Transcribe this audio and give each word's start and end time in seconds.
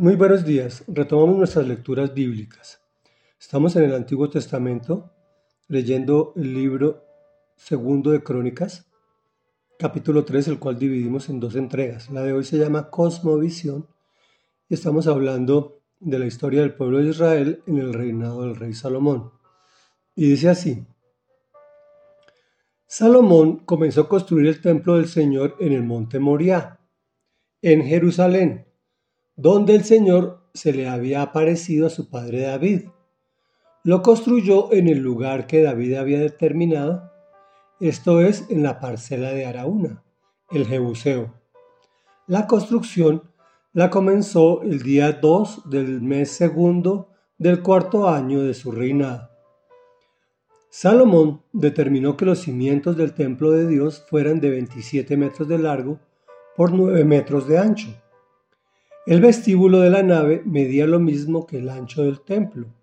Muy 0.00 0.14
buenos 0.14 0.44
días. 0.44 0.84
Retomamos 0.86 1.38
nuestras 1.38 1.66
lecturas 1.66 2.14
bíblicas. 2.14 2.80
Estamos 3.40 3.74
en 3.74 3.82
el 3.82 3.94
Antiguo 3.96 4.30
Testamento 4.30 5.10
leyendo 5.66 6.34
el 6.36 6.54
libro 6.54 7.04
segundo 7.56 8.12
de 8.12 8.22
Crónicas, 8.22 8.88
capítulo 9.76 10.24
3, 10.24 10.46
el 10.46 10.60
cual 10.60 10.78
dividimos 10.78 11.28
en 11.28 11.40
dos 11.40 11.56
entregas. 11.56 12.10
La 12.10 12.22
de 12.22 12.32
hoy 12.32 12.44
se 12.44 12.58
llama 12.58 12.90
Cosmovisión 12.90 13.88
y 14.68 14.74
estamos 14.74 15.08
hablando 15.08 15.80
de 15.98 16.20
la 16.20 16.26
historia 16.26 16.60
del 16.60 16.74
pueblo 16.74 16.98
de 16.98 17.08
Israel 17.08 17.64
en 17.66 17.78
el 17.78 17.92
reinado 17.92 18.42
del 18.42 18.54
rey 18.54 18.74
Salomón. 18.74 19.32
Y 20.14 20.30
dice 20.30 20.48
así, 20.48 20.86
Salomón 22.86 23.64
comenzó 23.64 24.02
a 24.02 24.08
construir 24.08 24.46
el 24.46 24.60
templo 24.60 24.94
del 24.94 25.08
Señor 25.08 25.56
en 25.58 25.72
el 25.72 25.82
monte 25.82 26.20
Moriah, 26.20 26.78
en 27.62 27.82
Jerusalén 27.84 28.67
donde 29.38 29.76
el 29.76 29.84
Señor 29.84 30.40
se 30.52 30.72
le 30.72 30.88
había 30.88 31.22
aparecido 31.22 31.86
a 31.86 31.90
su 31.90 32.10
padre 32.10 32.40
David. 32.40 32.88
Lo 33.84 34.02
construyó 34.02 34.72
en 34.72 34.88
el 34.88 34.98
lugar 34.98 35.46
que 35.46 35.62
David 35.62 35.94
había 35.94 36.18
determinado, 36.18 37.12
esto 37.78 38.20
es 38.20 38.46
en 38.50 38.64
la 38.64 38.80
parcela 38.80 39.30
de 39.30 39.46
Araúna, 39.46 40.02
el 40.50 40.66
Jebuseo. 40.66 41.34
La 42.26 42.48
construcción 42.48 43.30
la 43.72 43.90
comenzó 43.90 44.62
el 44.62 44.82
día 44.82 45.12
2 45.12 45.70
del 45.70 46.02
mes 46.02 46.32
segundo 46.32 47.10
del 47.38 47.62
cuarto 47.62 48.08
año 48.08 48.42
de 48.42 48.54
su 48.54 48.72
reinado. 48.72 49.30
Salomón 50.68 51.44
determinó 51.52 52.16
que 52.16 52.24
los 52.24 52.40
cimientos 52.40 52.96
del 52.96 53.14
templo 53.14 53.52
de 53.52 53.68
Dios 53.68 54.04
fueran 54.10 54.40
de 54.40 54.50
27 54.50 55.16
metros 55.16 55.46
de 55.46 55.58
largo 55.58 56.00
por 56.56 56.72
9 56.72 57.04
metros 57.04 57.46
de 57.46 57.58
ancho 57.58 57.88
el 59.08 59.22
vestíbulo 59.22 59.80
de 59.80 59.88
la 59.88 60.02
nave 60.02 60.42
medía 60.44 60.86
lo 60.86 61.00
mismo 61.00 61.46
que 61.46 61.56
el 61.56 61.70
ancho 61.70 62.02
del 62.02 62.20
templo, 62.20 62.74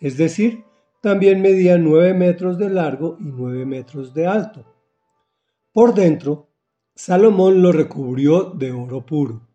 es 0.00 0.16
decir, 0.16 0.64
también 1.02 1.42
medía 1.42 1.76
nueve 1.76 2.14
metros 2.14 2.56
de 2.56 2.70
largo 2.70 3.18
y 3.20 3.24
nueve 3.24 3.66
metros 3.66 4.14
de 4.14 4.26
alto. 4.26 4.64
Por 5.74 5.92
dentro, 5.92 6.48
Salomón 6.94 7.60
lo 7.60 7.70
recubrió 7.70 8.44
de 8.44 8.72
oro 8.72 9.04
puro. 9.04 9.46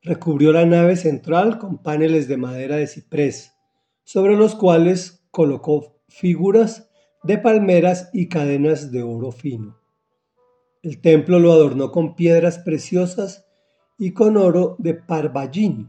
Recubrió 0.00 0.52
la 0.52 0.64
nave 0.64 0.94
central 0.94 1.58
con 1.58 1.82
paneles 1.82 2.28
de 2.28 2.36
madera 2.36 2.76
de 2.76 2.86
ciprés, 2.86 3.52
sobre 4.04 4.36
los 4.36 4.54
cuales 4.54 5.26
colocó 5.32 5.98
figuras 6.06 6.88
de 7.24 7.38
palmeras 7.38 8.10
y 8.12 8.28
cadenas 8.28 8.92
de 8.92 9.02
oro 9.02 9.32
fino. 9.32 9.80
El 10.84 11.00
templo 11.00 11.40
lo 11.40 11.50
adornó 11.50 11.90
con 11.90 12.14
piedras 12.14 12.60
preciosas 12.60 13.44
y 14.04 14.10
con 14.10 14.36
oro 14.36 14.76
de 14.78 14.92
Parvallín. 14.92 15.88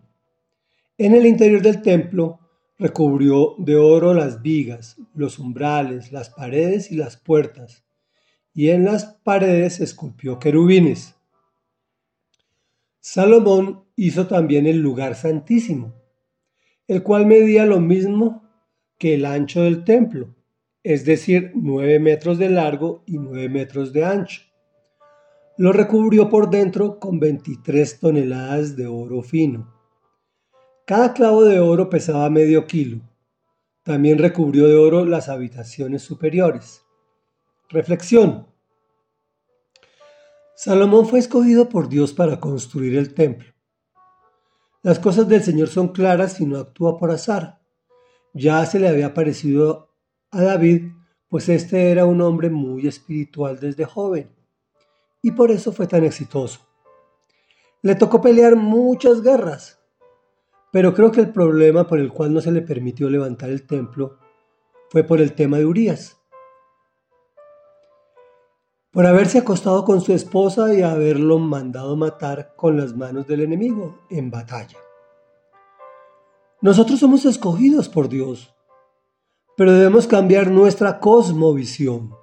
En 0.98 1.14
el 1.14 1.26
interior 1.26 1.62
del 1.62 1.82
templo 1.82 2.40
recubrió 2.80 3.56
de 3.58 3.76
oro 3.76 4.14
las 4.14 4.42
vigas, 4.42 4.96
los 5.14 5.38
umbrales, 5.38 6.14
las 6.14 6.30
paredes 6.30 6.94
y 6.94 6.96
las 6.96 7.18
puertas, 7.18 7.84
y 8.54 8.70
en 8.70 8.86
las 8.86 9.04
paredes 9.04 9.82
esculpió 9.82 10.40
querubines. 10.40 11.14
Salomón 13.02 13.84
hizo 13.98 14.28
también 14.28 14.66
el 14.66 14.80
lugar 14.80 15.16
santísimo, 15.16 15.94
el 16.88 17.04
cual 17.04 17.26
medía 17.26 17.66
lo 17.66 17.82
mismo 17.82 18.50
que 18.98 19.16
el 19.16 19.26
ancho 19.26 19.64
del 19.64 19.84
templo, 19.84 20.34
es 20.84 21.04
decir, 21.04 21.52
nueve 21.54 22.00
metros 22.00 22.38
de 22.38 22.50
largo 22.50 23.04
y 23.06 23.18
nueve 23.18 23.50
metros 23.50 23.92
de 23.92 24.06
ancho. 24.06 24.44
Lo 25.58 25.72
recubrió 25.72 26.30
por 26.30 26.50
dentro 26.50 27.00
con 27.00 27.18
23 27.18 28.02
toneladas 28.02 28.76
de 28.76 28.88
oro 28.88 29.22
fino. 29.22 29.74
Cada 30.86 31.14
clavo 31.14 31.46
de 31.46 31.62
oro 31.62 31.90
pesaba 31.90 32.30
medio 32.30 32.68
kilo. 32.68 33.00
También 33.84 34.18
recubrió 34.18 34.68
de 34.68 34.76
oro 34.76 35.06
las 35.06 35.30
habitaciones 35.30 36.02
superiores. 36.02 36.84
Reflexión. 37.70 38.48
Salomón 40.58 41.08
fue 41.08 41.20
escogido 41.20 41.70
por 41.70 41.88
Dios 41.88 42.12
para 42.12 42.38
construir 42.42 42.98
el 42.98 43.14
templo. 43.14 43.48
Las 44.82 45.00
cosas 45.00 45.26
del 45.30 45.42
Señor 45.42 45.70
son 45.70 45.90
claras 45.90 46.42
y 46.42 46.46
no 46.46 46.58
actúa 46.58 46.98
por 46.98 47.12
azar. 47.12 47.62
Ya 48.34 48.66
se 48.66 48.78
le 48.78 48.90
había 48.90 49.14
parecido 49.14 49.96
a 50.32 50.42
David, 50.42 50.92
pues 51.30 51.48
este 51.48 51.92
era 51.92 52.06
un 52.06 52.20
hombre 52.20 52.50
muy 52.50 52.88
espiritual 52.88 53.58
desde 53.58 53.86
joven 53.86 54.35
y 55.26 55.32
por 55.32 55.50
eso 55.50 55.72
fue 55.72 55.88
tan 55.88 56.04
exitoso. 56.04 56.60
Le 57.82 57.96
tocó 57.96 58.22
pelear 58.22 58.56
muchas 58.56 59.24
guerras, 59.24 59.80
pero 60.72 60.94
creo 60.94 61.12
que 61.12 61.20
el 61.20 61.32
problema 61.32 61.88
por 61.88 61.98
el 61.98 62.14
cual 62.14 62.32
no 62.32 62.42
se 62.42 62.52
le 62.52 62.62
permitió 62.62 63.10
levantar 63.10 63.50
el 63.50 63.66
templo 63.66 64.20
fue 64.92 65.04
por 65.04 65.20
el 65.20 65.34
tema 65.34 65.58
de 65.58 65.66
Urias. 65.66 66.22
Por 68.92 69.08
haberse 69.08 69.40
acostado 69.40 69.84
con 69.84 70.00
su 70.00 70.14
esposa 70.14 70.72
y 70.76 70.84
haberlo 70.84 71.40
mandado 71.40 71.96
matar 71.96 72.54
con 72.56 72.78
las 72.78 72.96
manos 72.96 73.26
del 73.26 73.42
enemigo 73.42 74.06
en 74.12 74.30
batalla. 74.30 74.78
Nosotros 76.62 77.00
somos 77.00 77.26
escogidos 77.26 77.90
por 77.90 78.10
Dios, 78.10 78.54
pero 79.58 79.74
debemos 79.74 80.06
cambiar 80.06 80.52
nuestra 80.52 81.00
cosmovisión 81.00 82.15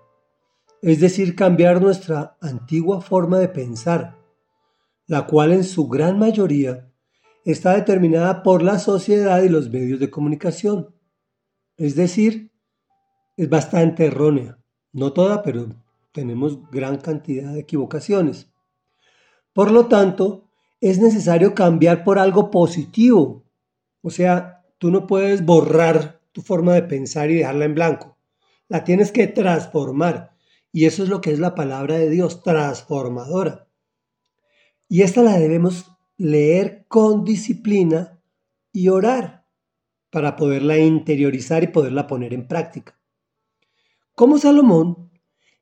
es 0.83 0.99
decir, 0.99 1.37
cambiar 1.37 1.81
nuestra 1.81 2.37
antigua 2.41 3.01
forma 3.01 3.39
de 3.39 3.49
pensar, 3.49 4.19
la 5.07 5.27
cual 5.27 5.53
en 5.53 5.63
su 5.63 5.87
gran 5.87 6.19
mayoría 6.19 6.91
está 7.45 7.75
determinada 7.75 8.43
por 8.43 8.63
la 8.63 8.81
sociedad 8.81 9.43
y 9.43 9.49
los 9.49 9.71
medios 9.71 10.01
de 10.01 10.11
comunicación. 10.11 10.93
Es 11.77 11.95
decir, 11.95 12.51
es 13.37 13.49
bastante 13.49 14.07
errónea, 14.07 14.59
no 14.93 15.13
toda, 15.13 15.43
pero 15.43 15.69
tenemos 16.11 16.69
gran 16.71 16.99
cantidad 16.99 17.53
de 17.53 17.61
equivocaciones. 17.61 18.51
Por 19.53 19.71
lo 19.71 19.87
tanto, 19.87 20.51
es 20.81 20.99
necesario 20.99 21.55
cambiar 21.55 22.03
por 22.03 22.19
algo 22.19 22.51
positivo. 22.51 23.45
O 24.03 24.11
sea, 24.11 24.65
tú 24.79 24.91
no 24.91 25.07
puedes 25.07 25.45
borrar 25.45 26.21
tu 26.33 26.43
forma 26.43 26.75
de 26.75 26.83
pensar 26.83 27.31
y 27.31 27.37
dejarla 27.37 27.67
en 27.67 27.75
blanco. 27.75 28.17
La 28.69 28.83
tienes 28.83 29.13
que 29.13 29.29
transformar. 29.29 30.32
Y 30.73 30.87
eso 30.87 31.03
es 31.03 31.11
lo 31.11 31.21
que 31.21 31.31
es 31.31 31.39
la 31.39 31.55
palabra 31.55 31.99
de 31.99 32.09
Dios, 32.09 32.43
transformadora. 32.43 33.69
Y 34.89 35.03
esta 35.03 35.23
la 35.23 35.39
debemos 35.39 35.93
leer 36.17 36.87
con 36.89 37.25
disciplina 37.25 38.21
y 38.73 38.89
orar 38.89 39.47
para 40.11 40.37
poderla 40.37 40.79
interiorizar 40.79 41.63
y 41.63 41.69
poderla 41.69 42.07
poner 42.07 42.33
en 42.35 42.49
práctica. 42.49 42.99
Como 44.15 44.39
Salomón, 44.39 45.11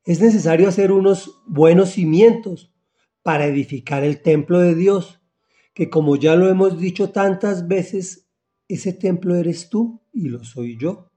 es 0.03 0.21
necesario 0.21 0.67
hacer 0.67 0.91
unos 0.91 1.41
buenos 1.45 1.91
cimientos 1.91 2.73
para 3.21 3.45
edificar 3.45 4.03
el 4.03 4.21
templo 4.21 4.59
de 4.59 4.75
Dios, 4.75 5.21
que 5.73 5.89
como 5.89 6.15
ya 6.15 6.35
lo 6.35 6.49
hemos 6.49 6.79
dicho 6.79 7.11
tantas 7.11 7.67
veces, 7.67 8.29
ese 8.67 8.93
templo 8.93 9.35
eres 9.35 9.69
tú 9.69 10.01
y 10.11 10.29
lo 10.29 10.43
soy 10.43 10.77
yo. 10.77 11.11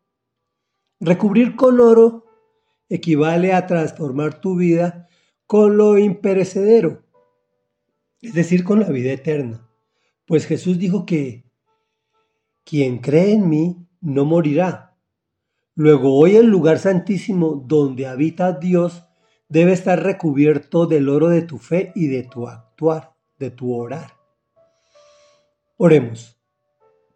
Recubrir 1.01 1.57
con 1.57 1.81
oro 1.81 2.24
equivale 2.95 3.53
a 3.53 3.67
transformar 3.67 4.41
tu 4.41 4.55
vida 4.55 5.09
con 5.47 5.77
lo 5.77 5.99
imperecedero, 5.99 7.03
es 8.23 8.35
decir, 8.35 8.63
con 8.63 8.79
la 8.79 8.89
vida 8.89 9.11
eterna. 9.11 9.69
Pues 10.27 10.47
Jesús 10.47 10.79
dijo 10.79 11.05
que 11.05 11.45
quien 12.65 12.99
cree 12.99 13.33
en 13.33 13.49
mí 13.49 13.89
no 14.01 14.25
morirá. 14.25 14.97
Luego 15.75 16.17
hoy 16.17 16.37
el 16.37 16.47
lugar 16.47 16.79
santísimo 16.79 17.65
donde 17.67 18.07
habita 18.07 18.53
Dios 18.53 19.03
debe 19.49 19.73
estar 19.73 20.01
recubierto 20.01 20.87
del 20.87 21.09
oro 21.09 21.29
de 21.31 21.43
tu 21.43 21.59
fe 21.59 21.91
y 21.97 22.07
de 22.07 22.23
tu 22.23 22.47
actuar, 22.47 23.17
de 23.41 23.51
tu 23.51 23.75
orar. 23.75 24.13
Oremos. 25.79 26.39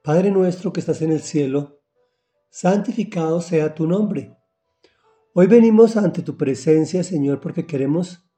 Padre 0.03 0.33
nuestro 0.33 0.73
que 0.73 0.81
estás 0.81 1.03
en 1.03 1.13
el 1.13 1.21
cielo, 1.21 1.81
santificado 2.51 3.41
sea 3.41 3.75
tu 3.77 3.87
nombre 3.87 4.38
Hoy 5.41 5.47
venimos 5.47 5.97
ante 5.97 6.23
tu 6.23 6.37
presencia, 6.37 7.05
Señor, 7.05 7.39
porque 7.39 7.65
queremos 7.65 8.29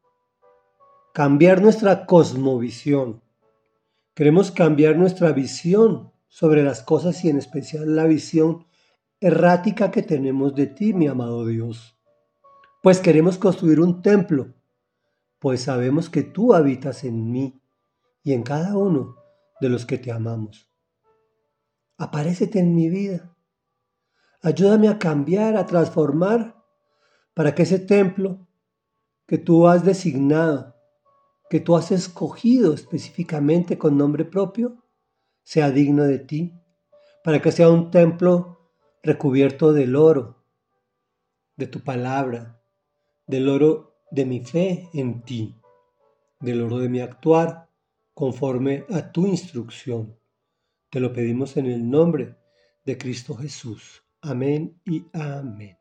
cambiar 1.15 1.63
nuestra 1.63 2.05
cosmovisión. 2.05 3.23
Queremos 4.13 4.51
cambiar 4.51 4.99
nuestra 4.99 5.33
visión 5.33 6.13
sobre 6.29 6.63
las 6.63 6.83
cosas 6.83 7.25
y 7.25 7.31
en 7.31 7.39
especial 7.39 7.97
la 7.97 8.05
visión 8.05 8.67
errática 9.19 9.91
que 9.91 10.03
tenemos 10.03 10.55
de 10.55 10.67
ti, 10.67 10.93
mi 10.93 11.07
amado 11.07 11.47
Dios. 11.47 11.99
Pues 12.83 13.01
queremos 13.01 13.39
construir 13.39 13.81
un 13.81 14.03
templo, 14.03 14.53
pues 15.39 15.63
sabemos 15.63 16.11
que 16.11 16.23
tú 16.23 16.53
habitas 16.53 17.05
en 17.05 17.33
mí 17.33 17.63
y 18.23 18.35
en 18.35 18.43
cada 18.43 18.77
uno 18.77 19.17
de 19.59 19.71
los 19.71 19.87
que 19.87 19.97
te 19.97 20.13
amamos. 20.13 20.69
Aparécete 21.97 22.59
en 22.59 22.75
mi 22.75 22.91
vida. 22.91 23.35
Ayúdame 24.43 24.89
a 24.89 24.99
cambiar, 24.99 25.57
a 25.57 25.65
transformar 25.65 26.60
para 27.41 27.55
que 27.55 27.63
ese 27.63 27.79
templo 27.79 28.47
que 29.27 29.39
tú 29.39 29.67
has 29.67 29.83
designado, 29.83 30.77
que 31.49 31.59
tú 31.59 31.75
has 31.75 31.91
escogido 31.91 32.75
específicamente 32.75 33.79
con 33.79 33.97
nombre 33.97 34.27
propio, 34.27 34.85
sea 35.43 35.71
digno 35.71 36.03
de 36.05 36.19
ti, 36.19 36.53
para 37.25 37.41
que 37.41 37.51
sea 37.51 37.71
un 37.71 37.91
templo 37.91 38.71
recubierto 39.03 39.73
del 39.73 39.97
oro, 39.97 40.45
de 41.57 41.67
tu 41.67 41.81
palabra, 41.81 42.61
del 43.27 43.49
oro 43.49 43.95
de 44.11 44.27
mi 44.27 44.45
fe 44.45 44.91
en 44.93 45.23
ti, 45.23 45.57
del 46.41 46.61
oro 46.61 46.77
de 46.77 46.91
mi 46.91 47.01
actuar 47.01 47.71
conforme 48.13 48.85
a 48.91 49.13
tu 49.13 49.27
instrucción. 49.27 50.15
Te 50.91 51.01
lo 51.01 51.11
pedimos 51.15 51.57
en 51.57 51.65
el 51.65 51.89
nombre 51.89 52.37
de 52.85 52.99
Cristo 52.99 53.35
Jesús. 53.35 54.03
Amén 54.21 54.79
y 54.85 55.07
amén. 55.15 55.80